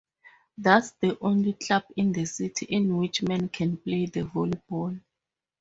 [0.57, 4.99] That's the only club in the city, in which men can play the volleyball.